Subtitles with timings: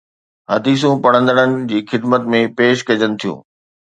[0.51, 3.39] حديثون پڙهندڙن جي خدمت ۾ پيش ڪجن ٿيون